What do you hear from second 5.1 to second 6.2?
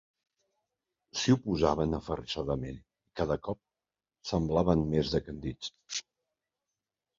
decandits.